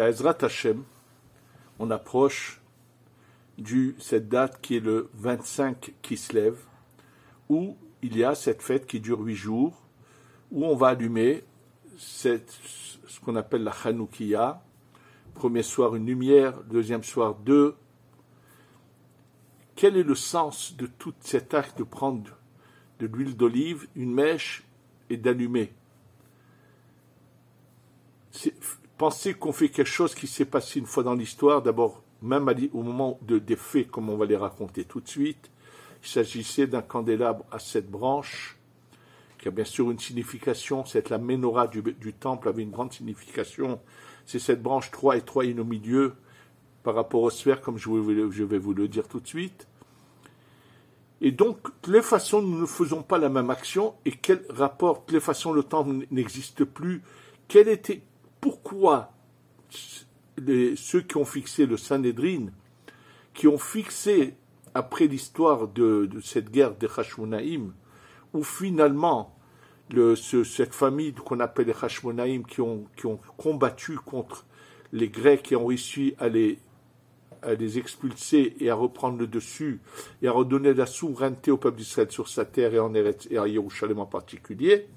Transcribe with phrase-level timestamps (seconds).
[0.00, 0.82] Be'ezrat Hashem,
[1.78, 2.62] on approche
[3.58, 6.58] du cette date qui est le 25 qui se lève,
[7.50, 9.78] où il y a cette fête qui dure huit jours,
[10.52, 11.44] où on va allumer
[11.98, 12.40] ce
[13.22, 14.62] qu'on appelle la Hanoukia.
[15.34, 17.76] Premier soir, une lumière, deuxième soir, deux.
[19.76, 22.38] Quel est le sens de tout cet acte de prendre
[23.00, 24.64] de l'huile d'olive, une mèche
[25.10, 25.74] et d'allumer?
[29.00, 32.82] Pensez qu'on fait quelque chose qui s'est passé une fois dans l'histoire, d'abord, même au
[32.82, 35.50] moment de, des faits, comme on va les raconter tout de suite,
[36.02, 38.58] il s'agissait d'un candélabre à sept branches,
[39.38, 40.84] qui a bien sûr une signification.
[40.84, 43.80] C'est la menorah du, temple avait une grande signification.
[44.26, 46.12] C'est cette branche 3 et 3 au milieu
[46.82, 49.66] par rapport aux sphères, comme je, vais vous le dire tout de suite.
[51.22, 53.94] Et donc, de les façons, nous ne faisons pas la même action.
[54.04, 57.00] Et quel rapport, de les façons, le temps n'existe plus.
[57.48, 58.02] Quel était,
[58.40, 59.12] pourquoi
[60.76, 62.46] ceux qui ont fixé le Sanhedrin,
[63.34, 64.34] qui ont fixé,
[64.74, 67.72] après l'histoire de, cette guerre des Hashmonaïm,
[68.32, 69.36] où finalement,
[70.16, 72.86] cette famille qu'on appelle les Hashmonaïm, qui ont,
[73.36, 74.46] combattu contre
[74.92, 76.58] les Grecs et ont réussi à les,
[77.78, 79.80] expulser et à reprendre le dessus
[80.22, 83.38] et à redonner la souveraineté au peuple d'Israël sur sa terre et en Eretz, et
[83.38, 84.88] à Jérusalem en particulier.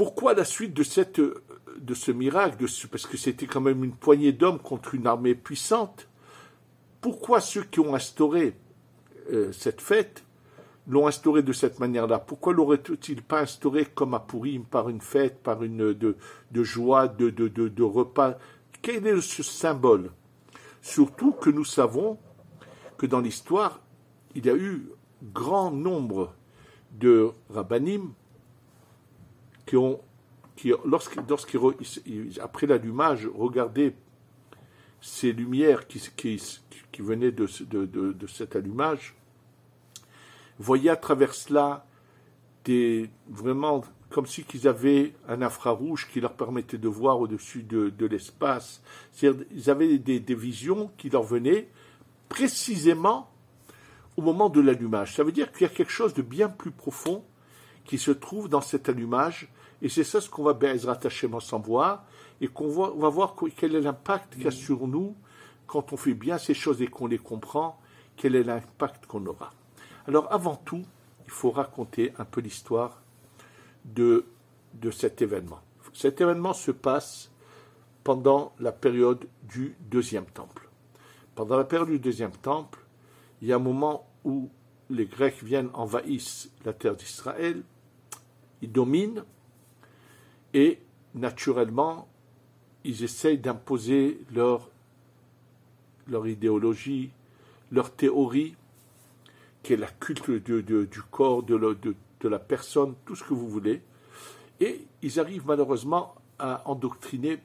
[0.00, 1.42] Pourquoi la suite de,
[1.78, 6.08] de ce miracle Parce que c'était quand même une poignée d'hommes contre une armée puissante.
[7.02, 8.56] Pourquoi ceux qui ont instauré
[9.30, 10.24] euh, cette fête
[10.86, 12.18] l'ont instauré de cette manière-là?
[12.18, 16.16] Pourquoi l'auraient-ils pas instauré comme à Purim, par une fête, par une de,
[16.62, 18.38] joie, de, repas?
[18.80, 20.12] Quel est ce symbole?
[20.80, 22.16] Surtout que nous savons
[22.96, 23.82] que dans l'histoire,
[24.34, 24.88] il y a eu
[25.22, 26.32] grand nombre
[26.90, 28.14] de rabbinim
[29.70, 30.00] qui ont,
[30.56, 33.94] qui, lorsqu'ils, après l'allumage, regardaient
[35.00, 36.42] ces lumières qui, qui,
[36.90, 39.14] qui venaient de, de, de cet allumage,
[40.58, 41.86] voyaient à travers cela
[42.64, 48.06] des, vraiment comme si qu'ils avaient un infrarouge qui leur permettait de voir au-dessus de,
[48.06, 48.82] l'espace.
[49.12, 51.68] C'est-à-dire, ils avaient des, visions qui leur venaient
[52.28, 53.30] précisément
[54.16, 55.14] au moment de l'allumage.
[55.14, 57.24] Ça veut dire qu'il y a quelque chose de bien plus profond
[57.84, 59.48] qui se trouve dans cet allumage,
[59.82, 62.04] et c'est ça ce qu'on va bien rattacher sans voir,
[62.40, 65.14] et qu'on va, va voir quel est l'impact qu'il y a sur nous
[65.66, 67.78] quand on fait bien ces choses et qu'on les comprend,
[68.16, 69.52] quel est l'impact qu'on aura.
[70.06, 70.82] Alors avant tout,
[71.24, 73.00] il faut raconter un peu l'histoire
[73.84, 74.26] de,
[74.74, 75.60] de cet événement.
[75.92, 77.30] Cet événement se passe
[78.04, 80.68] pendant la période du deuxième temple.
[81.34, 82.80] Pendant la période du deuxième temple,
[83.40, 84.50] il y a un moment où
[84.88, 87.62] les Grecs viennent envahissent la terre d'Israël,
[88.60, 89.24] ils dominent,
[90.54, 90.78] et
[91.14, 92.08] naturellement,
[92.84, 94.68] ils essayent d'imposer leur,
[96.08, 97.10] leur idéologie,
[97.70, 98.56] leur théorie,
[99.62, 103.48] qui est la culte du corps, de, de, de la personne, tout ce que vous
[103.48, 103.82] voulez.
[104.60, 107.38] Et ils arrivent malheureusement à endoctriner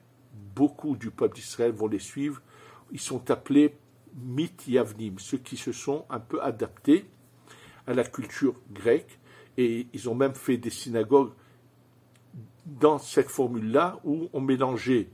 [0.56, 2.42] beaucoup du peuple d'Israël, vont les suivre.
[2.92, 3.76] Ils sont appelés
[4.16, 7.06] mythes yavnim, ceux qui se sont un peu adaptés
[7.88, 9.20] à la culture grecque.
[9.58, 11.32] Et ils ont même fait des synagogues
[12.66, 15.10] dans cette formule-là où on mélangeait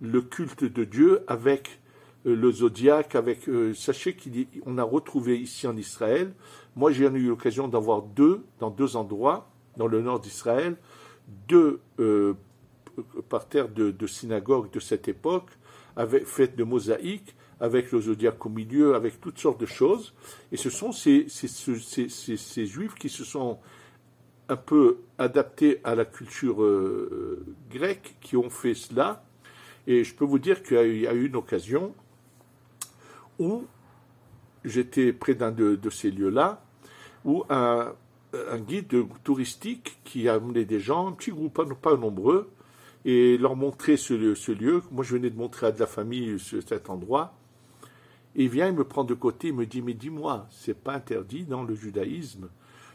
[0.00, 1.80] le culte de Dieu avec
[2.26, 3.48] euh, le zodiaque, avec.
[3.48, 6.32] Euh, sachez qu'on a retrouvé ici en Israël
[6.74, 10.76] moi, j'ai eu l'occasion d'avoir deux, dans deux endroits, dans le nord d'Israël,
[11.48, 12.34] deux euh,
[13.28, 15.50] parterres de, de, synagogues de cette époque,
[15.96, 20.14] avec, faites de mosaïques, avec le zodiaque au milieu, avec toutes sortes de choses.
[20.50, 21.26] Et ce sont ces
[22.66, 23.58] juifs qui se sont
[24.52, 29.24] un peu adaptés à la culture euh, grecque qui ont fait cela.
[29.86, 31.94] Et je peux vous dire qu'il y a eu une occasion
[33.38, 33.64] où
[34.64, 36.62] j'étais près d'un de, ces lieux-là,
[37.24, 37.94] où un,
[38.58, 42.50] guide touristique qui a amené des gens, un petit groupe, pas, nombreux,
[43.04, 44.82] et leur montrer ce lieu, ce lieu.
[44.92, 47.34] Moi, je venais de montrer à de la famille cet endroit.
[48.36, 50.94] Et il vient, il me prend de côté, il me dit, mais dis-moi, c'est pas
[50.94, 52.48] interdit dans le judaïsme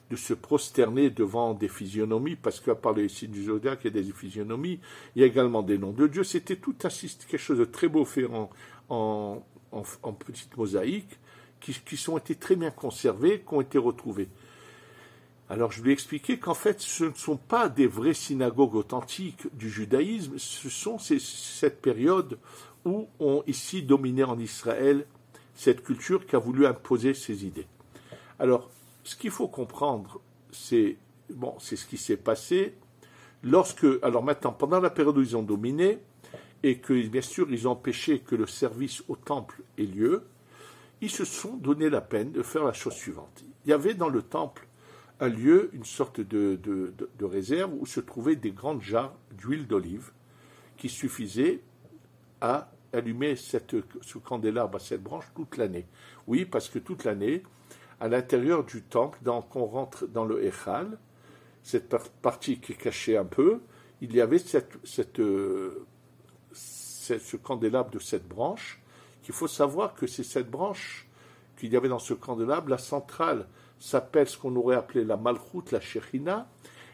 [0.09, 4.79] de se prosterner devant des physionomies, parce qu'à part ici du zodiaque, a des physionomies,
[5.15, 6.23] il y a également des noms de Dieu.
[6.23, 8.49] C'était tout un quelque chose de très beau fait en,
[8.89, 11.19] en, petite mosaïque
[11.59, 14.29] qui, qui sont été très bien conservés, qui ont été retrouvés.
[15.49, 19.47] Alors je lui ai expliqué qu'en fait ce ne sont pas des vraies synagogues authentiques
[19.53, 22.37] du judaïsme, ce sont cette période
[22.83, 25.05] où on ici dominé en Israël
[25.55, 27.65] cette culture qui a voulu imposer ses idées.
[28.39, 28.69] Alors
[29.07, 30.19] ce qu'il faut comprendre,
[30.51, 30.97] c'est
[31.29, 32.75] ce qui s'est passé
[33.41, 35.99] lorsque, alors maintenant, pendant la période où ils ont dominé,
[36.61, 40.23] et que bien sûr ils ont empêché que le service au temple ait lieu,
[40.99, 43.45] ils se sont donné la peine de faire la chose suivante.
[43.63, 44.67] Il y avait dans le temple
[45.21, 46.59] un lieu, une sorte de,
[47.21, 50.11] réserve où se trouvaient des grandes jarres d'huile d'olive
[50.75, 51.61] qui suffisaient
[52.41, 55.85] à allumer ce candélabre à cette branche toute l'année.
[56.27, 57.43] Oui, parce que toute l'année,
[57.99, 60.97] à l'intérieur du temple, quand on rentre dans le Echal,
[61.63, 63.59] cette partie qui est cachée un peu,
[64.01, 65.21] il y avait cette, cette,
[67.01, 68.81] ce candélabre de cette branche,
[69.23, 71.07] qu'il faut savoir que c'est cette branche
[71.57, 73.47] qu'il y avait dans ce candélabre, la centrale
[73.79, 76.47] s'appelle ce qu'on aurait appelé la malchoute, la shechina,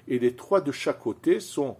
[0.07, 1.77] et les trois de chaque côté sont,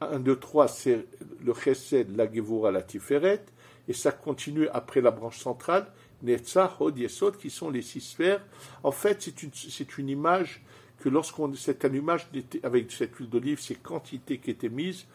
[0.00, 1.06] un, deux, trois, c'est
[1.42, 3.44] le chesed, la gevura, la tiferet,
[3.88, 5.86] et ça continue après la branche centrale,
[6.22, 8.42] Netzah, Hod, Yesod, qui sont les six sphères.
[8.82, 9.50] En fait, c'est une,
[9.98, 10.62] une image
[11.00, 12.26] que lorsqu'on, cette allumage
[12.62, 15.06] avec cette huile d'olive, ces quantités qui étaient mises,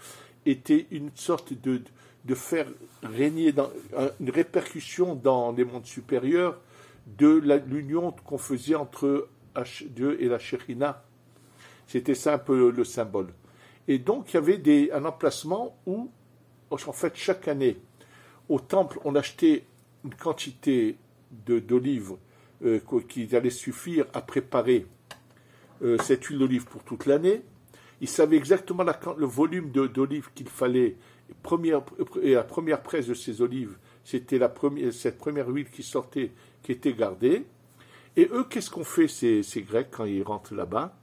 [0.45, 1.81] étaient une sorte de,
[2.25, 2.67] de faire
[3.03, 3.69] régner dans,
[4.19, 6.59] une répercussion dans les mondes supérieurs
[7.07, 9.27] de l'union qu'on faisait entre
[9.89, 11.03] Dieu et la Shekhinah.
[11.87, 13.33] C'était ça un peu le symbole.
[13.87, 16.09] Et donc il y avait des, un emplacement où,
[16.69, 17.77] en fait, chaque année,
[18.47, 19.65] au temple, on achetait
[20.03, 20.97] une quantité
[21.31, 22.13] d'olives
[22.63, 24.85] euh, qui allait suffire à préparer
[25.81, 27.41] euh, cette huile d'olive pour toute l'année.
[28.01, 30.97] Ils savaient exactement le volume d'olives qu'il fallait.
[31.43, 31.81] Première,
[32.21, 34.39] et la première presse de ces olives, c'était
[34.91, 36.31] cette première huile qui sortait,
[36.61, 37.45] qui était gardée.
[38.17, 40.97] Et eux, qu'est-ce qu'ont fait ces, Grecs quand ils rentrent là-bas?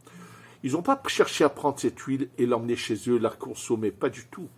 [0.63, 4.11] Ils n'ont pas cherché à prendre cette huile et l'emmener chez eux, la consommer, pas
[4.11, 4.49] du tout.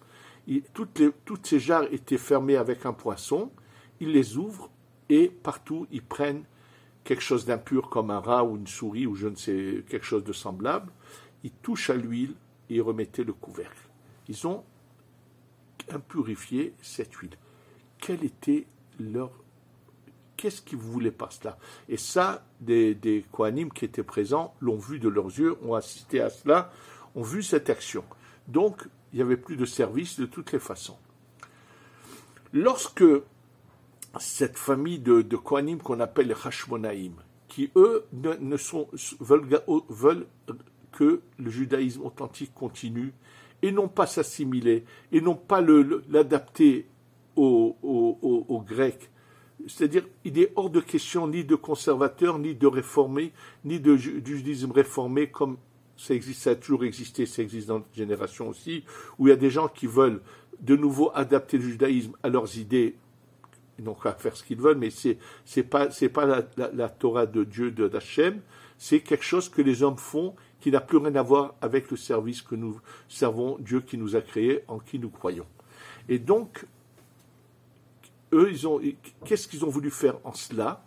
[0.73, 3.53] toutes, toutes ces jarres étaient fermées avec un poisson,
[4.01, 4.71] ils les ouvrent
[5.09, 6.45] et partout ils prennent
[7.05, 10.25] quelque chose d'impur comme un rat ou une souris ou je ne sais quelque chose
[10.25, 10.93] de semblable,
[11.43, 12.35] ils touchent à l'huile
[12.69, 13.89] et ils remettaient le couvercle.
[14.29, 14.65] Ils ont
[15.91, 17.37] impurifié cette huile.
[17.99, 18.67] Quel était
[18.99, 19.31] leur
[20.41, 21.59] qu'est-ce qu'ils voulaient par cela?
[21.91, 23.27] Et ça, des, des
[23.75, 26.73] qui étaient présents l'ont vu de leurs yeux, ont assisté à cela,
[27.15, 28.05] ont vu cette action.
[28.49, 30.97] Donc, il n'y avait plus de service de toutes les façons.
[32.55, 33.05] Lorsque
[34.19, 37.15] cette famille de, de qu'on appelle les Hashmonaïm,
[37.49, 38.57] qui eux ne,
[39.21, 40.27] veulent,
[40.93, 43.13] que le judaïsme authentique continue
[43.63, 46.87] et non pas s'assimiler et non pas l'adapter
[47.37, 49.11] aux, Grecs.
[49.67, 53.33] C'est-à-dire, il est hors de question ni de conservateurs, ni de réformés,
[53.65, 55.59] ni de, judaïsme réformé comme
[55.97, 58.85] ça ça a toujours existé, ça existe dans notre génération aussi,
[59.19, 60.23] où il y a des gens qui veulent
[60.61, 62.97] de nouveau adapter le judaïsme à leurs idées
[63.81, 65.89] ils n'ont qu'à faire ce qu'ils veulent, mais c'est c'est pas
[66.27, 68.41] la, Torah de Dieu de d'Hachem,
[68.77, 71.97] c'est quelque chose que les hommes font qui n'a plus rien à voir avec le
[71.97, 72.79] service que nous
[73.09, 75.47] servons Dieu qui nous a créés, en qui nous croyons.
[76.09, 76.67] Et donc
[78.33, 78.53] eux,
[79.25, 80.85] qu'est-ce qu'ils ont voulu faire en cela?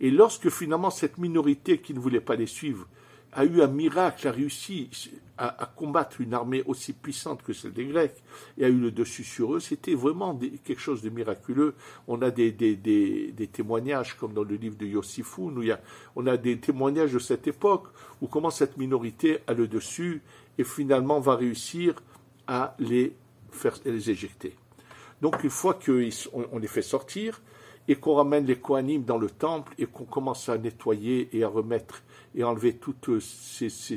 [0.00, 2.88] Et lorsque finalement cette minorité qui ne voulait pas les suivre
[3.32, 4.90] a eu un miracle, a réussi
[5.38, 8.22] à, combattre une armée aussi puissante que celle des Grecs
[8.58, 11.74] et a eu le dessus sur eux, c'était vraiment quelque chose de miraculeux.
[12.06, 15.80] On a des, des, témoignages, comme dans le livre de Yossifoun, où il y a,
[16.14, 17.86] on a des témoignages de cette époque,
[18.20, 20.22] où comment cette minorité a le dessus
[20.58, 21.94] et finalement va réussir
[22.46, 23.14] à les
[23.50, 24.56] faire les éjecter.
[25.22, 27.40] Donc une fois qu'on les fait sortir,
[27.88, 31.48] et qu'on ramène les Kohanim dans le temple et qu'on commence à nettoyer et à
[31.48, 32.02] remettre
[32.34, 33.96] et enlever toutes ces, ces,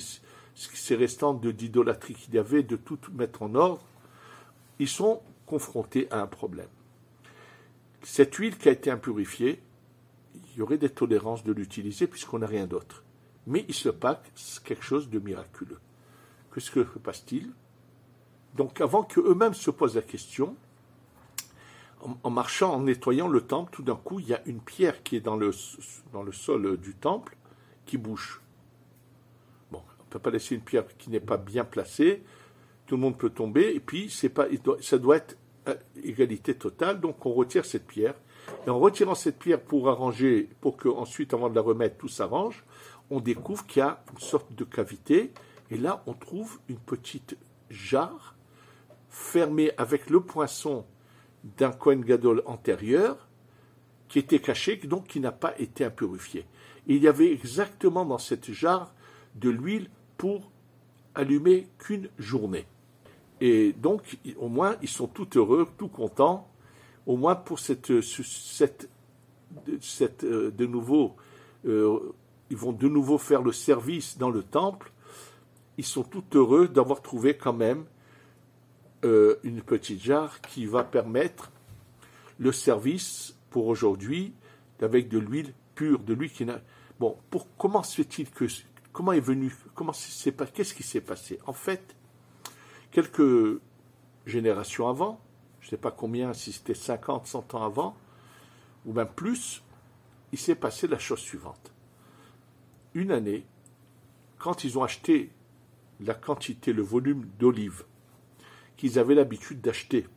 [0.55, 3.83] ces restantes d'idolâtrie qu'il y avait, de tout mettre en ordre,
[4.79, 6.67] ils sont confrontés à un problème.
[8.01, 9.61] Cette huile qui a été impurifiée,
[10.35, 13.03] il y aurait des tolérances de l'utiliser puisqu'on n'a rien d'autre.
[13.47, 15.79] Mais il se passe quelque chose de miraculeux.
[16.53, 17.51] Qu'est-ce que se passe-t-il?
[18.55, 20.55] Donc avant qu'eux-mêmes se posent la question,
[22.23, 25.15] en, marchant, en nettoyant le temple, tout d'un coup, il y a une pierre qui
[25.15, 27.35] est dans le, sol du temple
[27.85, 28.41] qui bouge.
[29.71, 32.23] On ne peut pas laisser une pierre qui n'est pas bien placée,
[32.85, 34.45] tout le monde peut tomber, et puis c'est pas,
[34.81, 35.37] ça doit être
[36.03, 38.13] égalité totale, donc on retire cette pierre,
[38.65, 42.07] et en retirant cette pierre pour arranger, pour que ensuite, avant de la remettre, tout
[42.07, 42.63] s'arrange,
[43.09, 45.31] on découvre qu'il y a une sorte de cavité,
[45.71, 47.37] et là on trouve une petite
[47.69, 48.35] jarre
[49.09, 50.85] fermée avec le poinçon
[51.57, 53.27] d'un Kohen Gadol antérieur
[54.07, 56.45] qui était caché, donc qui n'a pas été impurifié.
[56.87, 58.93] il y avait exactement dans cette jarre
[59.35, 60.51] de l'huile pour
[61.15, 62.65] allumer qu'une journée.
[63.41, 66.47] Et donc, au moins, ils sont tout heureux, tout contents,
[67.05, 68.89] au moins pour cette, cette,
[69.81, 71.15] cette euh, de nouveau,
[71.65, 71.99] euh,
[72.49, 74.91] ils vont de nouveau faire le service dans le temple.
[75.77, 77.85] Ils sont tout heureux d'avoir trouvé quand même
[79.05, 81.51] euh, une petite jarre qui va permettre
[82.39, 84.33] le service pour aujourd'hui
[84.81, 86.59] avec de l'huile pure, de l'huile qui n'a.
[86.99, 88.45] Bon, pour, comment se fait-il que.
[88.91, 89.55] Comment est venu.
[90.53, 91.37] Qu'est-ce qui s'est passé?
[91.45, 91.95] En fait,
[92.91, 93.61] quelques
[94.25, 95.21] générations avant,
[95.59, 97.95] je ne sais pas combien, si c'était 50, 100 ans avant,
[98.85, 99.61] ou même plus,
[100.31, 101.73] il s'est passé la chose suivante.
[102.93, 103.45] Une année,
[104.39, 105.31] quand ils ont acheté
[105.99, 107.83] la quantité, le volume d'olives
[108.77, 110.07] qu'ils avaient l'habitude d'acheter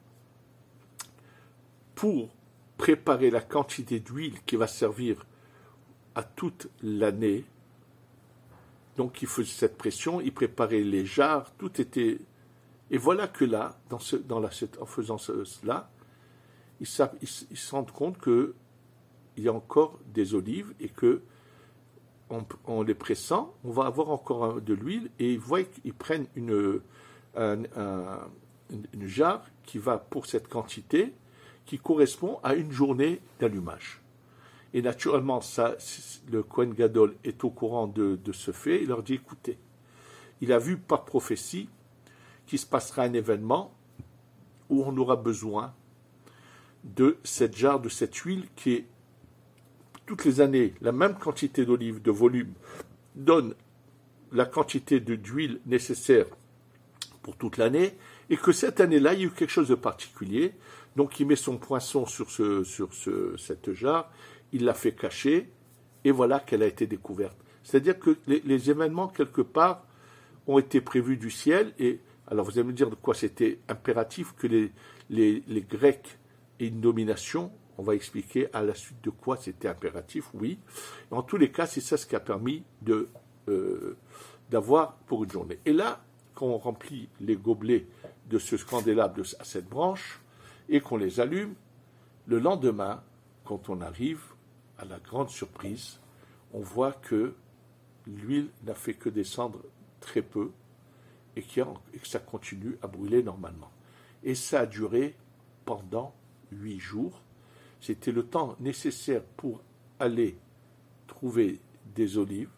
[1.94, 2.28] pour
[2.76, 5.26] préparer la quantité d'huile qui va servir
[6.14, 7.44] à toute l'année.
[8.96, 12.18] Donc il faisait cette pression, il préparait les jarres, tout était.
[12.90, 13.98] Et voilà que là, en
[14.86, 15.90] faisant cela,
[16.80, 16.86] ils,
[17.20, 18.54] ils, se rendent compte qu'il
[19.36, 21.22] y a encore des olives et que
[22.66, 26.80] en, les pressant, on va avoir encore de l'huile et ils voient qu'ils prennent une,
[28.70, 31.12] une jarre qui va pour cette quantité
[31.66, 34.00] qui correspond à une journée d'allumage.
[34.74, 35.40] Et naturellement,
[36.30, 38.82] le Kohen Gadol est au courant de, ce fait.
[38.82, 39.58] Il leur dit écoutez,
[40.40, 41.68] il a vu par prophétie
[42.46, 43.74] qu'il se passera un événement
[44.68, 45.74] où on aura besoin
[46.84, 48.86] de cette jarre, de cette huile qui est
[50.06, 52.52] toutes les années la même quantité d'olive, de volume,
[53.14, 53.54] donne
[54.32, 56.26] la quantité d'huile nécessaire
[57.22, 57.96] pour toute l'année,
[58.30, 60.54] et que cette année-là, il y a eu quelque chose de particulier.
[60.96, 64.10] Donc il met son poinçon sur, ce, sur ce, cette jarre,
[64.52, 65.50] il l'a fait cacher,
[66.04, 67.36] et voilà qu'elle a été découverte.
[67.62, 69.84] C'est-à-dire que les, événements, quelque part,
[70.46, 74.34] ont été prévus du ciel, et alors vous allez me dire de quoi c'était impératif
[74.34, 74.72] que les,
[75.10, 76.18] les, les Grecs
[76.60, 80.58] aient une domination, on va expliquer à la suite de quoi c'était impératif, oui.
[81.10, 83.08] En tous les cas, c'est ça ce qui a permis de,
[83.48, 83.96] euh,
[84.50, 85.58] d'avoir pour une journée.
[85.64, 86.00] Et là,
[86.38, 87.88] quand on remplit les gobelets
[88.30, 90.20] de ce candélabre à cette branche
[90.68, 91.54] et qu'on les allume,
[92.28, 93.02] le lendemain,
[93.44, 94.22] quand on arrive,
[94.78, 95.98] à la grande surprise,
[96.52, 97.34] on voit que
[98.06, 99.64] l'huile n'a fait que descendre
[99.98, 100.52] très peu
[101.34, 103.72] et, que ça continue à brûler normalement.
[104.22, 105.16] Et ça a duré
[105.64, 106.14] pendant
[106.52, 107.20] huit jours.
[107.80, 109.60] C'était le temps nécessaire pour
[109.98, 110.38] aller
[111.08, 111.58] trouver
[111.96, 112.52] des olives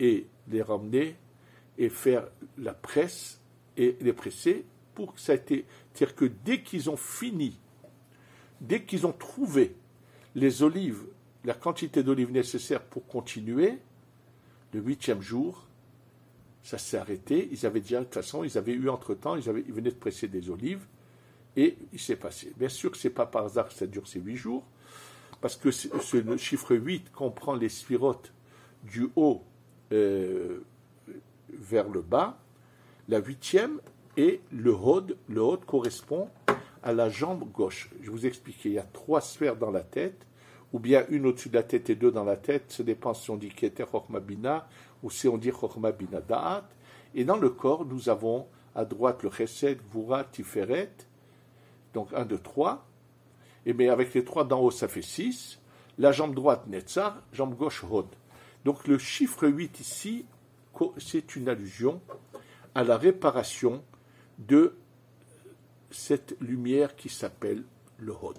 [0.00, 1.16] et les ramener
[1.78, 2.26] et faire
[2.58, 3.40] la presse
[3.76, 4.64] et les presser
[4.94, 5.66] pour que ça ait été.
[5.92, 7.58] C'est-à-dire que dès qu'ils ont fini,
[8.60, 9.74] dès qu'ils ont trouvé
[10.34, 11.04] les olives
[11.46, 13.78] la quantité d'olives nécessaire pour continuer,
[14.74, 15.64] le huitième jour,
[16.62, 17.48] ça s'est arrêté.
[17.52, 20.26] Ils avaient déjà, de toute façon, ils avaient eu entre-temps, ils, ils venaient de presser
[20.26, 20.84] des olives,
[21.54, 22.52] et il s'est passé.
[22.58, 24.64] Bien sûr que ce n'est pas par hasard que ça dure ces huit jours,
[25.40, 28.32] parce que ce, le chiffre 8 comprend les spirotes
[28.82, 29.44] du haut
[29.92, 30.64] euh,
[31.50, 32.38] vers le bas.
[33.08, 33.80] La huitième
[34.16, 35.16] et le hod.
[35.28, 36.28] Le hod correspond
[36.82, 37.90] à la jambe gauche.
[38.00, 40.26] Je vous expliquais, il y a trois sphères dans la tête
[40.72, 43.30] ou bien une au-dessus de la tête et deux dans la tête, ça dépend si
[43.30, 43.86] on dit Keter
[44.22, 44.68] Bina
[45.02, 45.52] ou si on dit
[45.98, 46.68] Bina Da'at.
[47.14, 50.92] Et dans le corps, nous avons à droite le Chesed, Gvura, Tiferet,
[51.94, 52.86] donc un, deux, trois.
[53.64, 55.58] Et bien avec les trois d'en haut, ça fait six.
[55.98, 58.06] La jambe droite, Netzar, jambe gauche, Hod.
[58.64, 60.26] Donc le chiffre 8 ici,
[60.98, 62.00] c'est une allusion
[62.74, 63.82] à la réparation
[64.38, 64.74] de
[65.90, 67.64] cette lumière qui s'appelle
[67.98, 68.38] le Hod.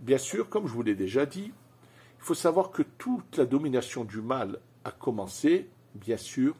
[0.00, 1.52] Bien sûr, comme je vous l'ai déjà dit,
[2.18, 6.54] il faut savoir que toute la domination du mal a commencé, bien sûr,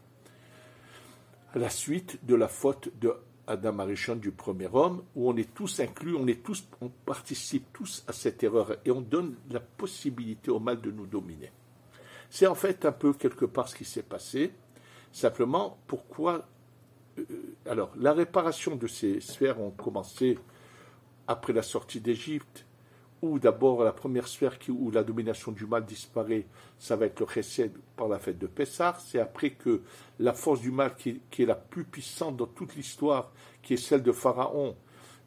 [1.52, 3.14] à la suite de la faute de
[3.46, 6.16] Adam Arishon du premier homme, où on est tous inclus,
[6.80, 11.06] on participe tous à cette erreur et on donne la possibilité au mal de nous
[11.06, 11.52] dominer.
[12.34, 14.52] C'est en fait un peu quelque part ce qui s'est passé.
[15.12, 16.48] Simplement, pourquoi
[17.16, 17.24] euh,
[17.64, 20.36] Alors, la réparation de ces sphères ont commencé
[21.28, 22.66] après la sortie d'Égypte,
[23.22, 27.26] où d'abord la première sphère où la domination du mal disparaît, ça va être le
[27.28, 28.96] Chesed par la fête de Pessah.
[28.98, 29.82] C'est après que
[30.18, 33.30] la force du mal qui, est la plus puissante dans toute l'histoire,
[33.62, 34.74] qui est celle de Pharaon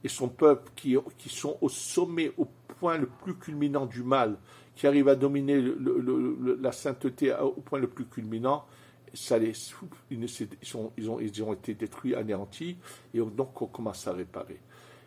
[0.04, 0.98] et son peuple, qui,
[1.30, 2.50] sont au sommet, au
[2.80, 4.38] point le plus culminant du mal,
[4.78, 5.60] qui arrive à dominer
[6.62, 8.66] la sainteté au point le plus culminant,
[9.12, 9.54] ça les,
[10.12, 12.78] ils, ont, été détruits, anéantis,
[13.14, 14.60] et donc on commence à réparer.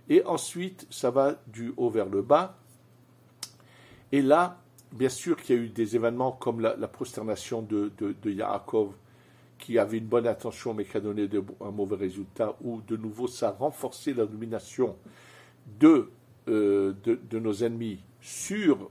[0.09, 2.59] Et ensuite, ça va du haut vers le bas,
[4.11, 4.61] et là,
[4.91, 8.93] bien sûr qu'il y a eu des événements comme la, prosternation de, de, Yaakov,
[9.57, 11.29] qui avait une bonne intention mais qui a donné
[11.61, 14.97] un mauvais résultat, où de nouveau ça a renforcé la domination
[15.79, 16.11] de,
[16.49, 18.91] euh, de, nos ennemis sur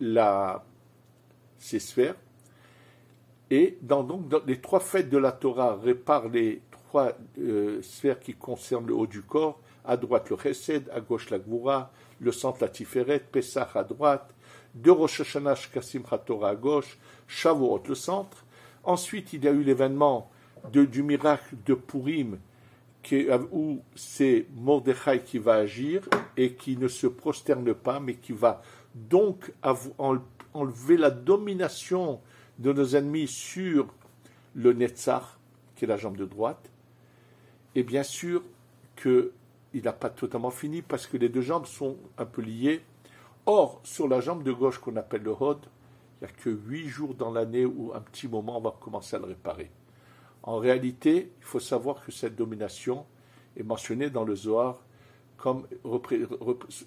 [0.00, 0.64] la,
[1.58, 2.16] ces sphères.
[3.50, 8.34] Et dans, donc, les trois fêtes de la Torah réparent les trois euh, sphères qui
[8.34, 9.60] concernent le haut du corps.
[9.84, 14.34] À droite le Chesed, à gauche la Gvura, le centre la Tiferet, Pessah à droite,
[14.74, 16.98] deux Rosh Hashanah Shkasim Torah à gauche,
[17.28, 18.44] Shavuot le centre.
[18.82, 20.28] Ensuite, il y a eu l'événement
[20.72, 22.38] du miracle de Purim,
[23.52, 26.02] où c'est Mordechai qui va agir
[26.36, 28.62] et qui ne se prosterne pas, mais qui va
[28.96, 29.52] donc
[30.54, 32.20] enlever la domination
[32.58, 33.86] de nos ennemis sur
[34.54, 35.38] le Netzach,
[35.76, 36.70] qui est la jambe de droite.
[37.74, 38.42] Et bien sûr
[38.96, 39.30] qu'il
[39.74, 42.80] n'a pas totalement fini parce que les deux jambes sont un peu liées.
[43.44, 45.58] Or, sur la jambe de gauche qu'on appelle le Hod,
[46.20, 49.16] il n'y a que huit jours dans l'année où un petit moment on va commencer
[49.16, 49.70] à le réparer.
[50.42, 53.04] En réalité, il faut savoir que cette domination
[53.56, 54.80] est mentionnée dans le Zohar
[55.36, 55.66] comme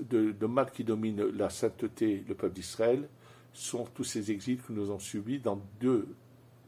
[0.02, 3.08] de, mal qui domine la sainteté, le peuple d'Israël,
[3.54, 6.08] sont tous ces exils que nous avons subis dans deux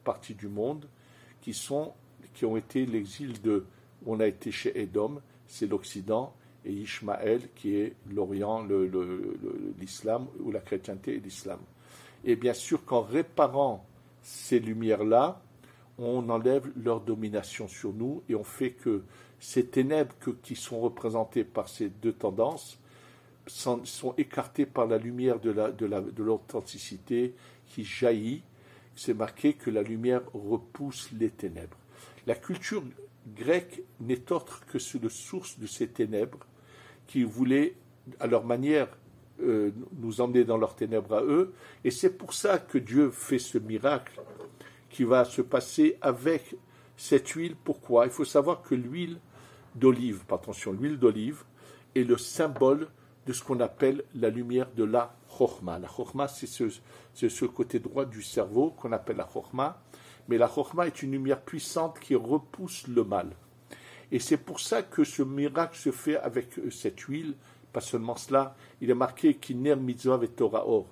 [0.03, 0.87] parties du monde
[1.41, 1.93] qui, sont,
[2.33, 3.65] qui ont été l'exil de.
[4.05, 6.33] On a été chez Édom, c'est l'Occident,
[6.65, 8.67] et Ishmaël qui est l'Orient,
[9.79, 11.59] l'islam, ou la chrétienté et l'islam.
[12.23, 13.85] Et bien sûr qu'en réparant
[14.21, 15.41] ces lumières-là,
[15.97, 19.03] on enlève leur domination sur nous et on fait que
[19.41, 22.77] ces ténèbres qui sont représentées par ces deux tendances
[23.47, 27.33] sont, écartées par la lumière de l'authenticité
[27.65, 28.43] qui jaillit.
[28.95, 31.75] C'est marqué que la lumière repousse les ténèbres.
[32.27, 32.83] La culture
[33.35, 36.45] grecque n'est autre que la source de ces ténèbres
[37.07, 37.73] qui voulaient,
[38.19, 38.89] à leur manière,
[39.41, 41.51] euh, nous emmener dans leurs ténèbres à eux.
[41.83, 44.21] Et c'est pour ça que Dieu fait ce miracle
[44.91, 46.55] qui va se passer avec
[46.95, 47.55] cette huile.
[47.63, 48.05] Pourquoi?
[48.05, 49.17] Il faut savoir que l'huile
[49.75, 51.43] d'olive, attention, l'huile d'olive
[51.95, 52.87] est le symbole
[53.25, 55.79] de ce qu'on appelle la lumière de la chorma.
[55.79, 59.81] La chorma, c'est ce, côté droit du cerveau qu'on appelle la chorma.
[60.27, 63.29] Mais la chorma est une lumière puissante qui repousse le mal.
[64.11, 67.35] Et c'est pour ça que ce miracle se fait avec cette huile.
[67.71, 70.87] Pas seulement cela, il est marqué Kiner mitzvah et Torah or.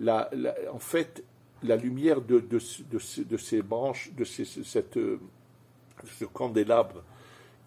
[0.00, 1.24] en fait,
[1.62, 2.58] la lumière de,
[3.38, 4.98] ces branches, de cette,
[6.18, 7.02] ce candélabre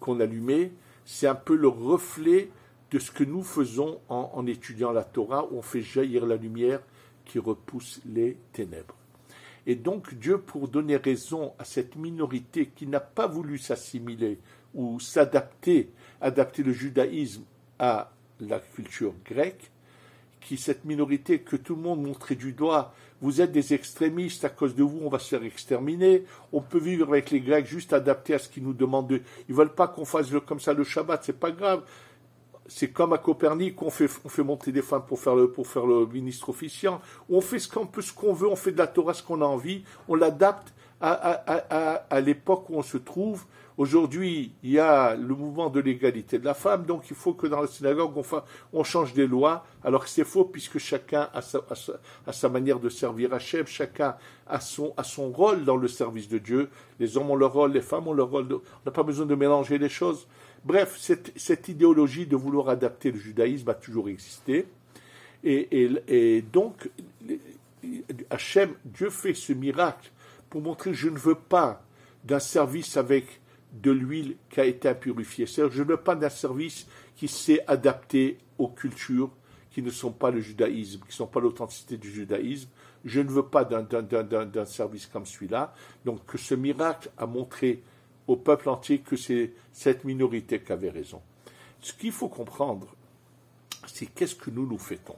[0.02, 0.72] qu'on allumait,
[1.04, 2.50] c'est un peu le reflet
[2.90, 6.80] de ce que nous faisons en, étudiant la Torah, où on fait jaillir la lumière
[7.24, 8.96] qui repousse les ténèbres.
[9.66, 14.40] Et donc Dieu, pour donner raison à cette minorité qui n'a pas voulu s'assimiler
[14.74, 17.44] ou s'adapter, adapter le judaïsme
[17.78, 18.10] à
[18.40, 19.70] la culture grecque,
[20.40, 24.48] qui cette minorité que tout le monde montrait du doigt, vous êtes des extrémistes, à
[24.48, 26.24] cause de vous, on va se faire exterminer.
[26.52, 29.20] On peut vivre avec les Grecs juste adaptés à ce qu'ils nous demandent.
[29.48, 31.84] Ils veulent pas qu'on fasse comme ça le Shabbat, c'est pas grave.
[32.66, 35.66] C'est comme à Copernic, on fait, on fait monter des femmes pour faire le, pour
[35.66, 37.00] faire le ministre officiant.
[37.28, 39.40] On fait ce qu'on peut, ce qu'on veut, on fait de la Torah ce qu'on
[39.40, 43.44] a envie, on l'adapte à, à, à l'époque où on se trouve
[43.78, 47.46] Aujourd'hui, il y a le mouvement de l'égalité de la femme, donc il faut que
[47.46, 48.12] dans la synagogue,
[48.72, 53.32] on, change des lois, alors que c'est faux, puisque chacun a sa, manière de servir
[53.32, 54.92] Hachem, chacun a son,
[55.32, 56.68] rôle dans le service de Dieu.
[57.00, 58.46] Les hommes ont leur rôle, les femmes ont leur rôle.
[58.52, 60.26] on n'a pas besoin de mélanger les choses.
[60.64, 64.66] Bref, cette, idéologie de vouloir adapter le judaïsme a toujours existé.
[65.44, 66.90] Et, et donc,
[68.30, 70.10] Hachem, Dieu fait ce miracle
[70.50, 71.82] pour montrer je ne veux pas
[72.24, 73.40] d'un service avec
[73.72, 75.46] de l'huile qui a été purifiée.
[75.46, 79.30] je ne veux pas d'un service qui s'est adapté aux cultures
[79.72, 82.68] qui ne sont pas le judaïsme, qui ne sont pas l'authenticité du judaïsme.
[83.04, 85.74] Je ne veux pas d'un service comme celui-là.
[86.04, 87.82] Donc que ce miracle a montré
[88.26, 91.20] au peuple entier que c'est cette minorité qui avait raison.
[91.80, 92.94] Ce qu'il faut comprendre,
[93.86, 95.16] c'est qu'est-ce que nous nous fêtons?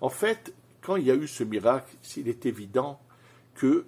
[0.00, 2.98] En fait, quand il y a eu ce miracle, il est évident
[3.60, 3.84] qu'il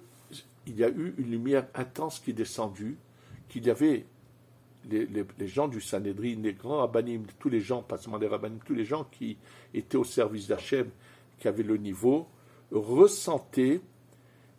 [0.67, 2.97] y a eu une lumière intense qui est descendue
[3.49, 4.05] qu'il y avait
[4.89, 8.75] les, gens du Sanhedrin, les grands rabbinim, tous les gens, pas seulement les rabbinim, tous
[8.75, 9.37] les gens qui
[9.73, 10.89] étaient au service d'Hachem,
[11.39, 12.27] qui avaient le niveau,
[12.71, 13.81] ressentaient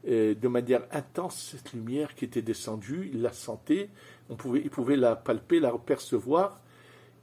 [0.08, 3.90] euh, de manière intense cette lumière qui était descendue, ils la sentaient,
[4.28, 6.60] on pouvait, ils pouvaient la palper, la percevoir,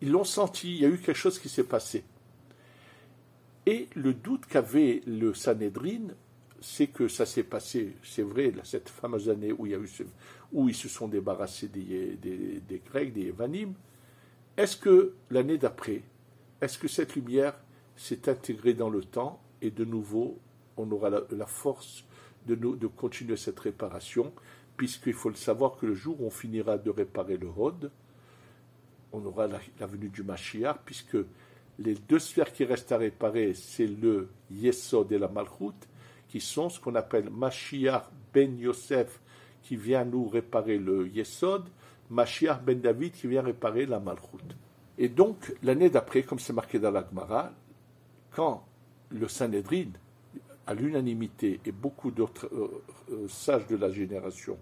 [0.01, 2.03] ils l'ont senti, il y a eu quelque chose qui s'est passé.
[3.65, 6.07] Et le doute qu'avait le Sanhedrin,
[6.59, 9.89] c'est que ça s'est passé, c'est vrai, cette fameuse année où, il y a eu
[10.53, 13.73] où ils se sont débarrassés des, Grecs, des Evanim.
[14.55, 16.03] Est-ce que l'année d'après,
[16.61, 17.55] est-ce que cette lumière
[17.95, 20.39] s'est intégrée dans le temps et de nouveau
[20.77, 22.03] on aura la, force
[22.47, 24.33] de, de continuer cette réparation,
[24.75, 27.91] puisqu'il faut le savoir que le jour où on finira de réparer le Hod,
[29.11, 31.17] on aura la, venue du Mashiach, puisque
[31.79, 35.87] les deux sphères qui restent à réparer, c'est le Yesod et la Malchut,
[36.27, 39.21] qui sont ce qu'on appelle Mashiach ben Yosef,
[39.63, 41.63] qui vient nous réparer le Yesod,
[42.09, 44.55] Mashiach ben David qui vient réparer la malchoute.
[44.97, 47.51] Et donc, l'année d'après, comme c'est marqué dans l'Agmara,
[48.31, 48.65] quand
[49.09, 49.89] le Sanhedrin,
[50.67, 54.57] à l'unanimité, et beaucoup d'autres euh, euh, sages de la génération,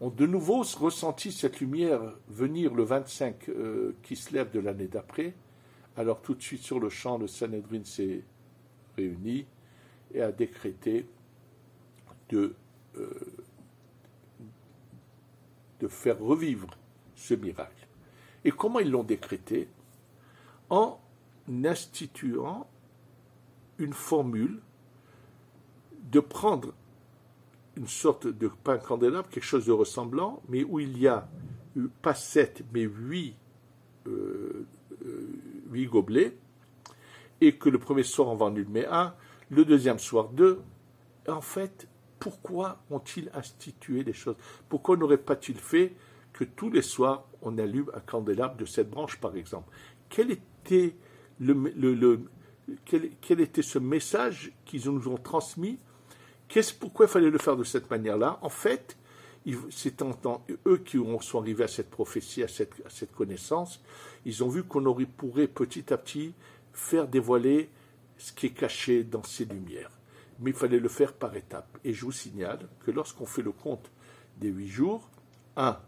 [0.00, 4.88] ont de nouveau ressenti cette lumière venir le 25 euh, qui se lève de l'année
[4.88, 5.34] d'après,
[5.96, 8.22] alors tout de suite sur le champ, le Sanhedrin s'est
[8.96, 9.46] réuni
[10.12, 11.06] et a décrété
[12.30, 12.56] de,
[15.84, 16.68] de faire revivre
[17.14, 17.86] ce miracle.
[18.44, 19.68] Et comment ils l'ont décrété
[20.70, 20.98] En
[21.46, 22.66] instituant
[23.78, 24.60] une formule
[26.10, 26.72] de prendre
[27.76, 31.28] une sorte de pain candélabre, quelque chose de ressemblant, mais où il y a
[32.00, 33.34] pas sept, mais huit,
[34.06, 34.66] euh,
[35.04, 35.28] euh,
[35.70, 36.34] huit gobelets,
[37.42, 39.14] et que le premier soir on va en met un,
[39.50, 40.62] le deuxième soir deux.
[41.28, 41.88] En fait,
[42.24, 44.36] pourquoi ont-ils institué des choses?
[44.70, 45.92] Pourquoi n'aurait-pas-il fait
[46.32, 49.68] que tous les soirs on allume un candélabre de cette branche, par exemple?
[50.08, 50.94] Quel était
[53.62, 55.78] ce message qu'ils nous ont transmis?
[56.80, 58.38] Pourquoi il fallait le faire de cette manière-là?
[58.40, 58.96] En fait,
[59.68, 60.02] c'est
[60.66, 63.82] eux qui sont arrivés à cette prophétie, à cette, à cette connaissance,
[64.24, 66.32] ils ont vu qu'on aurait pourrait petit à petit
[66.72, 67.68] faire dévoiler
[68.16, 69.90] ce qui est caché dans ces lumières.
[70.40, 71.78] Mais il fallait le faire par étapes.
[71.84, 73.90] Et je vous signale que lorsqu'on fait le compte
[74.38, 75.08] des huit jours,
[75.56, 75.78] 1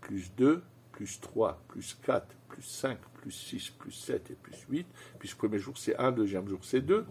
[0.00, 0.62] plus 2
[0.92, 4.86] plus 3 plus 4 plus 5 plus 6 plus 7 et plus 8,
[5.18, 7.06] puisque le premier jour c'est 1, deuxième jour c'est 2,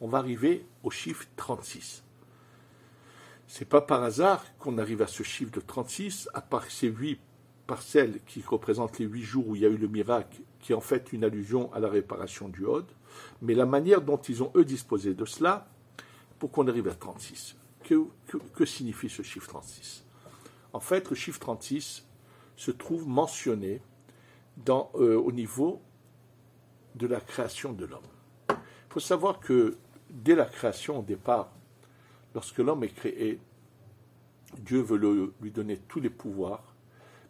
[0.00, 2.04] on va arriver au chiffre 36.
[3.46, 7.18] C'est pas par hasard qu'on arrive à ce chiffre de 36, à part ces 8
[7.66, 10.74] parcelles qui représentent les 8 jours où il y a eu le miracle, qui est
[10.76, 12.86] en fait une allusion à la réparation du Hod,
[13.42, 15.68] mais la manière dont ils ont eux disposé de cela,
[16.40, 17.54] pour qu'on arrive à 36.
[17.84, 18.06] Que,
[18.54, 20.04] que signifie ce chiffre 36
[20.72, 22.04] En fait, le chiffre 36
[22.56, 23.80] se trouve mentionné
[24.68, 25.80] euh, au niveau
[26.94, 28.00] de la création de l'homme.
[28.48, 29.76] Il faut savoir que
[30.10, 31.52] dès la création, au départ,
[32.34, 33.38] lorsque l'homme est créé,
[34.58, 36.74] Dieu veut lui donner tous les pouvoirs,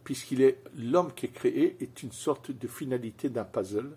[0.02, 3.96] puisqu'il est l'homme qui est créé est une sorte de finalité d'un puzzle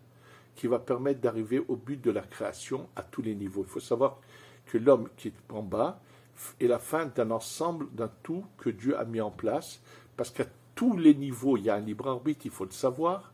[0.55, 3.63] qui va permettre d'arriver au but de la création à tous les niveaux.
[3.63, 4.19] Il faut savoir
[4.65, 6.01] que l'homme qui est en bas
[6.59, 9.81] est la fin d'un ensemble, d'un tout que Dieu a mis en place,
[10.17, 10.45] parce qu'à
[10.75, 13.33] tous les niveaux, il y a un libre arbitre, il faut le savoir,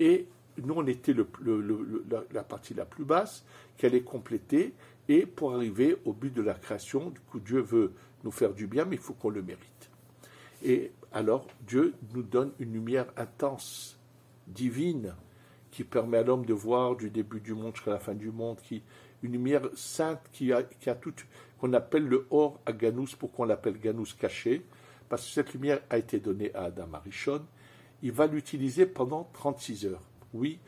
[0.00, 0.26] et
[0.62, 3.44] nous, on était la, partie la plus basse,
[3.76, 4.74] qu'elle est complétée,
[5.08, 7.92] et pour arriver au but de la création, du coup, Dieu veut
[8.24, 9.90] nous faire du bien, mais il faut qu'on le mérite.
[10.64, 13.98] Et alors, Dieu nous donne une lumière intense,
[14.46, 15.14] divine,
[15.70, 18.58] qui permet à l'homme de voir du début du monde jusqu'à la fin du monde,
[18.62, 18.82] qui,
[19.22, 20.62] une lumière sainte qui a,
[21.58, 24.62] qu'on appelle le or à Ganous, pourquoi on l'appelle Ganous caché,
[25.08, 27.42] parce que cette lumière a été donnée à Adam Arishon,
[28.02, 30.02] il va l'utiliser pendant 36 heures.
[30.32, 30.60] Oui,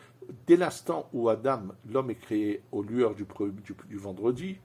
[0.47, 3.27] dès l'instant où Adam, l'homme est créé aux lueurs du,
[3.89, 4.59] du, vendredi,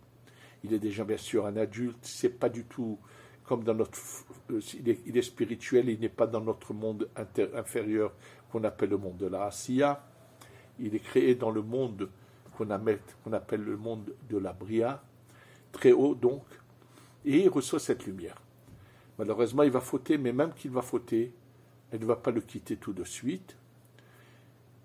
[0.63, 2.97] il est déjà bien sûr un adulte, c'est pas du tout
[3.43, 3.99] comme dans notre.
[4.51, 4.59] Euh,
[5.05, 7.09] il est, spirituel, il n'est pas dans notre monde
[7.53, 8.11] inférieur
[8.51, 10.03] qu'on appelle le monde de la Asiya.
[10.79, 12.09] Il est créé dans le monde
[12.55, 15.03] qu'on appelle le monde de la Bria,
[15.71, 16.43] très haut donc,
[17.25, 18.41] et il reçoit cette lumière.
[19.17, 21.33] Malheureusement, il va fauter, mais même qu'il va fauter,
[21.91, 23.57] elle ne va pas le quitter tout de suite.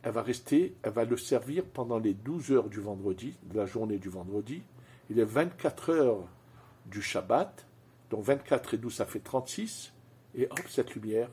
[0.03, 3.67] Elle va rester, elle va le servir pendant les 12 heures du vendredi, de la
[3.67, 4.63] journée du vendredi,
[5.11, 6.29] Il est 24 heures
[6.87, 7.67] du Shabbat,
[8.11, 9.93] donc 24 et 12, ça fait 36,
[10.37, 11.29] et hop, cette lumière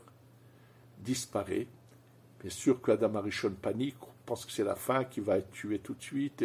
[1.00, 1.68] disparaît.
[2.42, 3.96] Bien sûr que Adam Arishon panique,
[4.28, 6.44] pense que c'est la fin, qu'il va être tué tout de suite,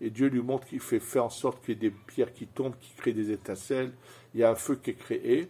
[0.00, 2.46] et, Dieu lui montre qu'il fait faire en sorte qu'il y ait des pierres qui
[2.46, 3.92] tombent, qui créent des étincelles,
[4.34, 5.48] il y a un feu qui est créé,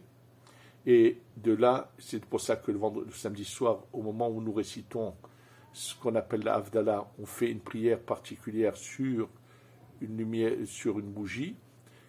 [0.84, 4.52] et de là, c'est pour ça que le, vendredi, samedi soir, au moment où nous
[4.52, 5.14] récitons
[5.72, 9.28] ce qu'on appelle la Havdalah, on fait une prière particulière sur
[10.00, 11.56] une lumière, sur une bougie,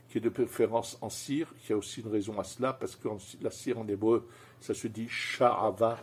[0.10, 3.08] qui est de préférence en cire, qui a aussi une raison à cela, parce que
[3.42, 4.28] la cire en hébreu,
[4.60, 5.98] ça se dit sha'ava,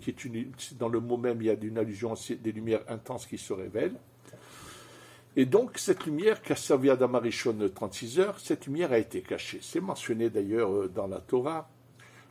[0.00, 2.82] qui est une, dans le mot même, il y a une allusion à des lumières
[2.88, 3.96] intenses qui se révèlent.
[5.38, 9.20] Et donc, cette lumière qui a servi à Damarishon 36 heures, cette lumière a été
[9.20, 9.58] cachée.
[9.60, 11.68] C'est mentionné d'ailleurs euh, dans la Torah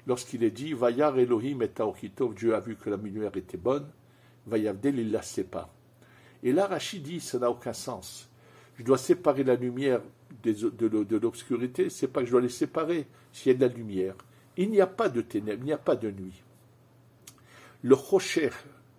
[0.07, 1.71] lorsqu'il est dit Vayar Elohim et
[2.35, 3.87] Dieu a vu que la lumière était bonne,
[4.47, 5.69] Vayavdel, il la sépare.
[6.43, 8.29] Et là, Rachid dit ça n'a aucun sens.
[8.77, 10.01] Je dois séparer la lumière
[10.43, 14.15] de, l'obscurité, c'est pas que je dois les séparer s'il y a de la lumière.
[14.57, 16.43] Il n'y a pas de ténèbres, il n'y a pas de nuit.
[17.85, 18.49] Le rocher,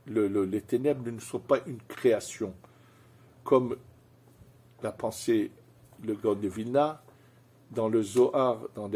[0.07, 2.55] les ténèbres ne sont pas une création,
[3.43, 3.75] comme
[4.81, 5.51] l'a pensé
[6.05, 7.03] le God de Vilna,
[7.73, 8.89] dans le Zohar, dans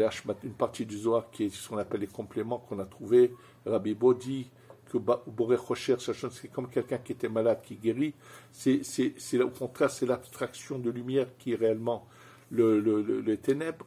[0.45, 3.93] une partie du Zohar qui est ce qu'on appelle les compléments qu'on a trouvé, Rabbi
[3.93, 4.49] Bodi,
[4.85, 8.13] que Boré Rocher, c'est comme quelqu'un qui était malade qui guérit.
[8.53, 8.79] C'est,
[9.41, 12.07] au contraire, c'est l'abstraction de lumière qui est réellement
[12.49, 13.85] le, le, les ténèbres.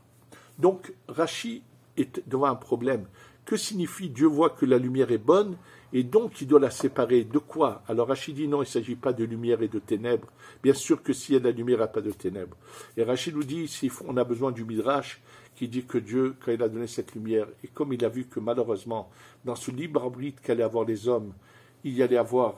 [0.59, 1.63] Donc, Rachi
[1.97, 3.07] est devant un problème.
[3.45, 5.57] Que signifie Dieu voit que la lumière est bonne
[5.95, 7.85] et donc il doit la séparer de quoi?
[7.87, 10.27] Alors Rachid dit non, il ne s'agit pas de lumière et de ténèbres.
[10.61, 12.57] Bien sûr que s'il y a de la lumière, il n'y a pas de ténèbres.
[12.97, 13.71] Et Rachid nous dit,
[14.05, 15.23] on a besoin du Midrash
[15.55, 18.27] qui dit que Dieu, quand il a donné cette lumière, et comme il a vu
[18.27, 19.09] que malheureusement,
[19.45, 21.33] dans ce libre arbitre qu'allaient avoir les hommes,
[21.85, 22.57] il y allait avoir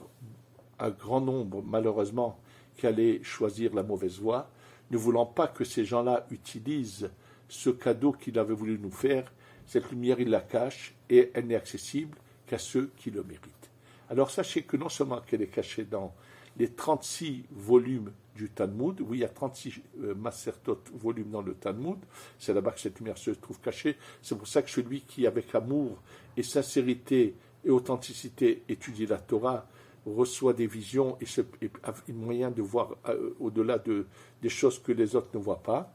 [0.79, 2.39] un grand nombre, malheureusement,
[2.75, 4.49] qui allaient choisir la mauvaise voie,
[4.89, 7.11] ne voulant pas que ces gens-là utilisent
[7.49, 9.31] ce cadeau qu'il avait voulu nous faire,
[9.67, 13.69] cette lumière, il la cache et elle n'est accessible qu'à ceux qui le méritent.
[14.09, 16.13] Alors sachez que non seulement qu'elle est cachée dans
[16.57, 21.53] les 36 volumes du Talmud, oui, il y a 36 euh, Masertot volumes dans le
[21.53, 21.97] Talmud,
[22.39, 25.53] c'est là-bas que cette lumière se trouve cachée, c'est pour ça que celui qui, avec
[25.53, 26.01] amour
[26.35, 29.67] et sincérité et authenticité étudie la Torah,
[30.05, 34.05] reçoit des visions et, a un moyen de voir euh, au-delà de,
[34.41, 35.93] des choses que les autres ne voient pas.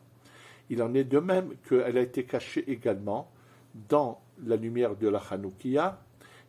[0.68, 3.30] Il en est de même qu'elle a été cachée également
[3.88, 5.98] dans la lumière de la Hanoukia,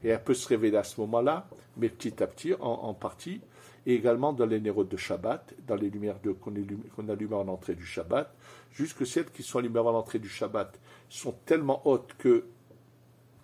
[0.03, 3.41] et elle peut se révéler à ce moment-là, mais petit à petit, en, partie,
[3.85, 7.85] et également dans les nérodes de Shabbat, dans les lumières qu'on allume en l'entrée du
[7.85, 8.33] Shabbat,
[8.71, 12.45] jusque celles qui sont allumées à l'entrée du Shabbat sont tellement hautes que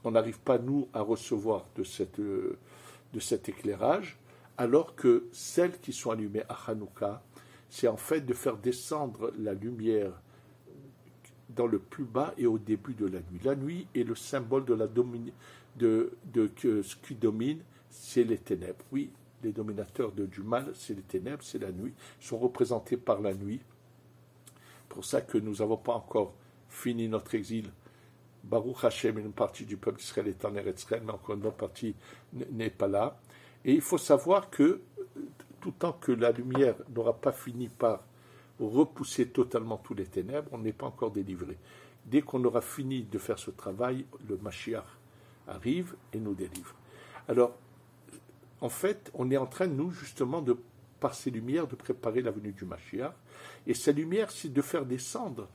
[0.05, 4.17] on n'arrive pas, nous, à recevoir de, cette, de cet éclairage,
[4.57, 7.21] alors que celles qui sont allumées à Hanouka,
[7.69, 10.11] c'est en fait de faire descendre la lumière
[11.49, 13.39] dans le plus bas et au début de la nuit.
[13.43, 14.87] La nuit est le symbole de, la
[15.79, 16.11] de,
[16.55, 18.83] que ce qui domine, c'est les ténèbres.
[18.91, 19.11] Oui,
[19.43, 23.33] les dominateurs de, du mal, c'est les ténèbres, c'est la nuit, sont représentés par la
[23.33, 23.61] nuit.
[24.87, 26.33] Pour ça que nous n'avons pas encore
[26.67, 27.71] fini notre exil.
[28.43, 30.63] Baruch Hashem, une partie du peuple d'Israël est en mais
[31.11, 31.95] encore une autre partie
[32.33, 33.19] n'est pas là.
[33.65, 34.81] Et il faut savoir que
[35.59, 38.03] tout tant que la lumière n'aura pas fini par
[38.59, 41.57] repousser totalement tous les ténèbres, on n'est pas encore délivré.
[42.05, 44.85] Dès qu'on aura fini de faire ce travail, le Mashiach
[45.49, 46.75] arrive et nous délivre.
[47.27, 47.55] Alors,
[48.61, 50.57] en fait, on est en train, nous, justement, de,
[50.99, 53.13] par ces lumières, de préparer la venue du Mashiach.
[53.67, 55.47] Et ces lumières, c'est de faire descendre,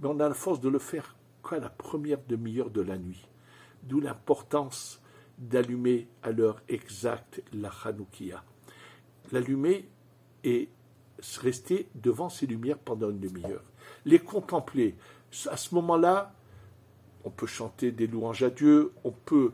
[0.00, 1.14] mais on a la force de le faire
[1.48, 3.26] qu'à la première demi-heure de la nuit.
[3.82, 5.00] D'où l'importance
[5.38, 8.44] d'allumer à l'heure exacte la Hanoukia.
[9.32, 9.88] L'allumer
[10.42, 10.68] et
[11.40, 13.64] rester devant ces lumières pendant une demi-heure.
[14.04, 14.96] Les contempler.
[15.50, 16.34] À ce moment-là,
[17.24, 19.52] on peut chanter des louanges à Dieu, on peut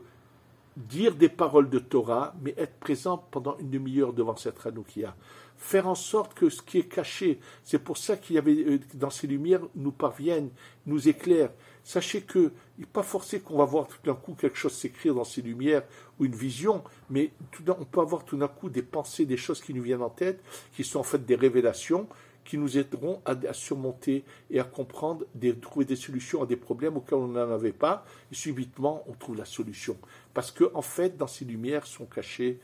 [0.77, 5.15] dire des paroles de Torah, mais être présent pendant une demi-heure devant cette Hanoukia.
[5.57, 8.79] Faire en sorte que ce qui est caché, c'est pour ça qu'il y avait euh,
[8.95, 10.49] dans ces lumières, nous parviennent,
[10.87, 11.51] nous éclairent.
[11.83, 15.13] Sachez que il n'est pas forcé qu'on va voir tout d'un coup quelque chose s'écrire
[15.13, 15.83] dans ces lumières
[16.19, 17.31] ou une vision, mais
[17.67, 20.41] on peut avoir tout d'un coup des pensées, des choses qui nous viennent en tête,
[20.73, 22.07] qui sont en fait des révélations,
[22.43, 26.97] qui nous aideront à, surmonter et à comprendre, à trouver des solutions à des problèmes
[26.97, 29.97] auxquels on n'en avait pas, et subitement on trouve la solution.
[30.33, 32.59] Parce que en fait, dans ces lumières sont cachées,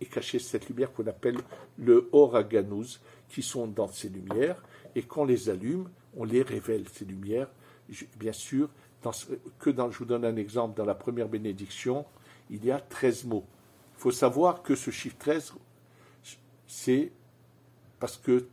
[0.00, 1.38] est cachée cette lumière qu'on appelle
[1.78, 4.62] le Oraganouz, qui sont dans ces lumières,
[4.94, 7.48] et quand on les allume, on les révèle, ces lumières,
[8.18, 8.68] bien sûr,
[9.58, 12.04] que dans, je vous donne un exemple, dans la première bénédiction,
[12.50, 13.44] il y a 13 mots.
[13.96, 15.54] Il faut savoir que ce chiffre 13,
[16.66, 17.12] c'est
[17.98, 18.46] parce que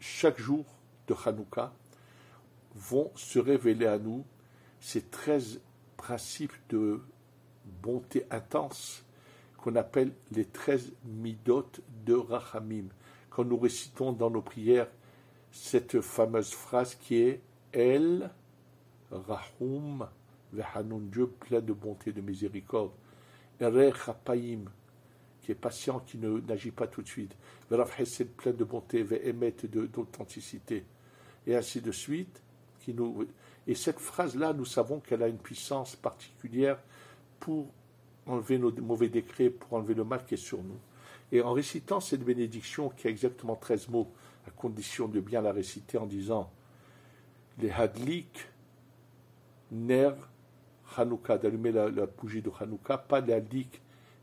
[0.00, 0.64] chaque jour
[1.06, 1.72] de Hanouka
[2.74, 4.24] vont se révéler à nous
[4.80, 5.60] ces 13
[5.96, 7.00] principes de
[7.82, 9.04] bonté intense
[9.58, 11.70] qu'on appelle les 13 midot
[12.06, 12.86] de Rachamim.
[13.28, 14.88] Quand nous récitons dans nos prières
[15.52, 18.30] cette fameuse phrase qui est El
[19.10, 20.08] Rahum
[20.52, 22.90] Vehanun, Dieu plein de bonté, de miséricorde.
[23.60, 24.08] Erech
[25.42, 27.36] qui est patient, qui n'agit pas tout de suite.
[27.70, 30.84] De bonté, d'authenticité.
[31.46, 32.42] Et ainsi de suite.
[32.80, 33.26] Qui nous...
[33.66, 36.78] Et cette phrase-là, nous savons qu'elle a une puissance particulière
[37.38, 37.68] pour
[38.26, 40.78] enlever nos mauvais décrets, pour enlever le mal qui est sur nous.
[41.32, 44.10] Et en récitant cette bénédiction, qui a exactement 13 mots,
[44.46, 46.50] à condition de bien la réciter en disant
[47.58, 48.48] les hadlik,
[49.70, 50.12] ner,
[50.96, 53.80] Hanouka, d'allumer la, bougie de Hanouka, pas les hadlik,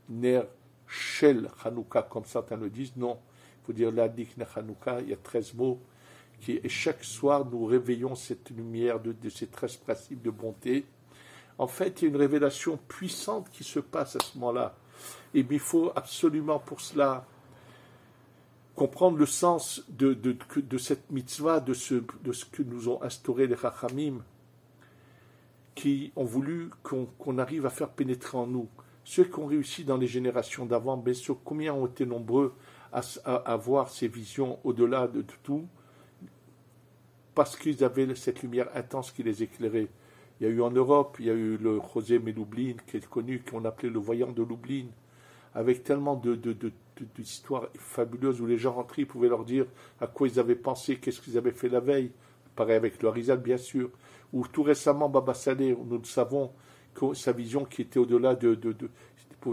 [0.08, 0.42] ner,
[0.88, 3.18] shel, Hanouka, comme certains le disent, non.
[3.62, 5.80] Il faut dire l'hadlik, ner, Hanouka, il y a 13 mots.
[6.40, 10.86] Qui, et chaque soir, nous réveillons cette lumière de, de ces 13 principes de bonté.
[11.58, 14.76] En fait, il y a une révélation puissante qui se passe à ce moment-là.
[15.34, 17.26] Et il faut absolument pour cela
[18.78, 23.48] comprendre le sens de, de, cette mitzvah, de ce, de ce que nous ont instauré
[23.48, 24.22] les Rachamim,
[25.74, 28.68] qui ont voulu qu'on arrive à faire pénétrer en nous.
[29.10, 32.52] Ceux qui ont réussi dans les générations d'avant, bien sûr, combien ont été nombreux
[32.92, 33.00] à,
[33.36, 35.66] avoir ces visions au-delà de, tout,
[37.34, 39.88] parce qu'ils avaient cette lumière intense qui les éclairait.
[40.38, 43.08] Il y a eu en Europe, il y a eu le José Meloublin, qui est
[43.08, 44.84] connu, qu'on appelait le voyant de Lublin,
[45.54, 46.38] avec tellement de,
[47.16, 49.64] d'histoires fabuleuses où les gens rentraient, ils pouvaient leur dire
[50.02, 52.10] à quoi ils avaient pensé, qu'est-ce qu'ils avaient fait la veille.
[52.54, 53.88] Pareil avec le Harizal, bien sûr.
[54.34, 56.67] Ou tout récemment, Baba Saleh, nous savons que
[57.14, 58.54] sa vision qui était au-delà de.
[58.54, 58.90] de, de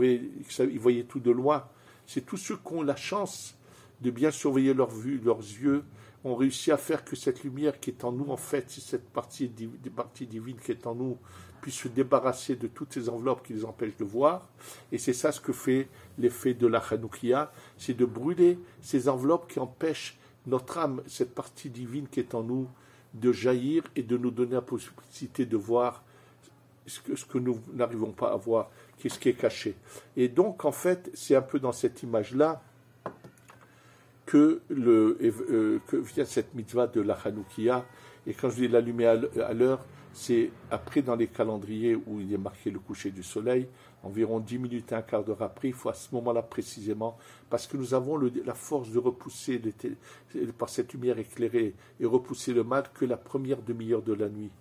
[0.01, 1.67] il voyait tout de loin.
[2.05, 3.55] C'est tous ceux qui ont la chance
[4.01, 5.83] de bien surveiller leur vue, leurs yeux,
[6.23, 9.47] ont réussi à faire que cette lumière qui est en nous, en fait, cette partie,
[9.47, 11.17] des divines qui est en nous,
[11.61, 14.47] puisse se débarrasser de toutes ces enveloppes qui les empêchent de voir.
[14.91, 19.51] Et c'est ça ce que fait l'effet de la Hanoukia, c'est de brûler ces enveloppes
[19.51, 22.67] qui empêchent notre âme, cette partie divine qui est en nous,
[23.13, 26.03] de jaillir et de nous donner la possibilité de voir
[26.87, 29.75] ce que, nous n'arrivons pas à voir, qu'est-ce qui est caché.
[30.15, 32.61] Et donc, en fait, c'est un peu dans cette image-là
[34.25, 37.85] que, euh, que vient cette mitzvah de la Hanoukia.
[38.27, 42.37] Et quand je dis l'allumer à l'heure, c'est après dans les calendriers où il est
[42.37, 43.67] marqué le coucher du soleil,
[44.01, 47.17] environ 10 minutes et un quart d'heure après, il faut à ce moment-là précisément,
[47.49, 49.61] parce que nous avons la force de repousser
[50.57, 54.51] par cette lumière éclairée et repousser le mal que la première demi-heure de la nuit.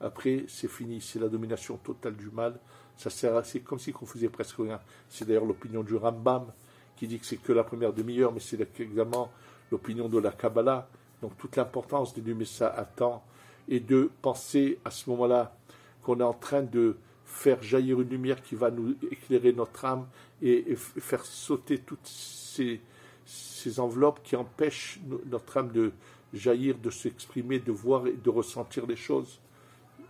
[0.00, 2.58] Après, c'est fini, c'est la domination totale du mal.
[2.96, 4.80] Ça sert c'est comme si on faisait presque rien.
[5.08, 6.52] C'est d'ailleurs l'opinion du Rambam
[6.96, 9.30] qui dit que c'est que la première demi-heure, mais c'est également
[9.70, 10.88] l'opinion de la Kabbalah.
[11.22, 13.24] Donc toute l'importance d'allumer ça à temps
[13.68, 15.56] et de penser à ce moment-là
[16.02, 20.06] qu'on est en train de faire jaillir une lumière qui va nous éclairer notre âme
[20.40, 22.80] et, faire sauter toutes ces,
[23.26, 25.92] ces, enveloppes qui empêchent notre âme de
[26.32, 29.40] jaillir, de s'exprimer, de voir et de ressentir les choses.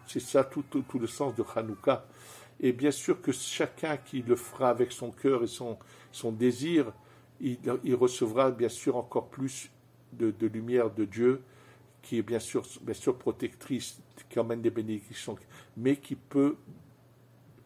[0.08, 0.64] C'est ça tout,
[0.98, 2.06] le sens de Hanouka.
[2.60, 6.92] Et bien sûr que chacun qui le fera avec son cœur et son, désir,
[7.40, 7.58] il,
[7.94, 9.70] recevra bien sûr encore plus
[10.12, 11.42] de, lumière de Dieu
[12.02, 15.36] qui est bien sûr, bien sûr protectrice, qui emmène des bénédictions,
[15.76, 16.56] mais qui peut,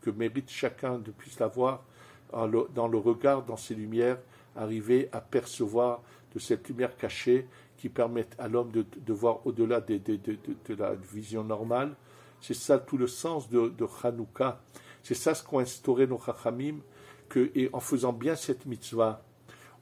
[0.00, 1.84] que mérite chacun de puisse l'avoir
[2.32, 4.18] dans le regard, dans ses lumières,
[4.56, 6.02] arriver à percevoir
[6.34, 10.94] de cette lumière cachée qui permet à l'homme de, voir au-delà de, de, de, la
[10.94, 11.94] vision normale.
[12.42, 14.60] C'est ça tout le sens de, de Hanouka.
[15.02, 16.80] C'est ça ce qu'ont instauré nos Chachamim,
[17.28, 19.24] que, et en faisant bien cette mitzvah,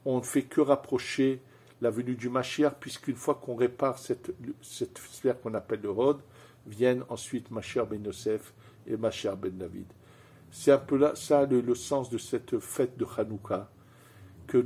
[0.05, 1.41] on ne fait que rapprocher
[1.81, 6.19] la venue du Mashiach, puisqu'une fois qu'on répare cette, cette sphère qu'on appelle le Rod,
[6.67, 8.53] viennent ensuite Mashiach ben Yosef
[8.85, 9.87] et Mashiach ben David.
[10.51, 13.71] C'est un peu là, ça le, sens de cette fête de Hanouka,
[14.45, 14.63] que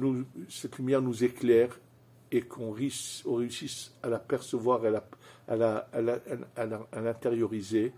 [0.49, 1.79] cette lumière nous éclaire
[2.35, 4.81] et qu'on réussisse à la percevoir,
[5.47, 5.55] à
[6.93, 7.93] l'intérioriser,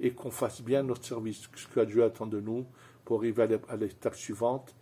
[0.00, 2.64] et qu'on fasse bien notre service, ce que Dieu attend de nous,
[3.04, 4.74] pour arriver à l'étape suivante,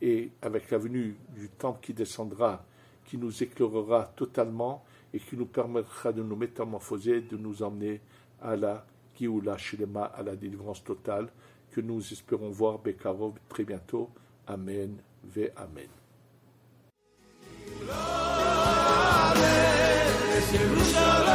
[0.00, 2.64] et avec la venue du temple qui descendra
[3.04, 8.00] qui nous éclairera totalement et qui nous permettra de nous métamorphoser, de nous emmener
[8.40, 11.28] à la Kioula Shilema, à la délivrance totale,
[11.70, 14.08] que nous espérons voir Bekarov très bientôt.
[14.46, 15.88] Amen, ve Amen.
[20.54, 21.31] Amen.